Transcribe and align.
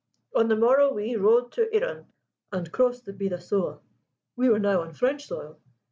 On 0.35 0.47
the 0.47 0.55
morrow 0.55 0.91
we 0.91 1.15
rode 1.15 1.51
to 1.51 1.69
Irun 1.71 2.07
and 2.51 2.71
crossed 2.71 3.05
the 3.05 3.13
Bidassoa. 3.13 3.81
We 4.35 4.49
were 4.49 4.57
now 4.57 4.81
on 4.81 4.93
French 4.95 5.27
soil. 5.27 5.59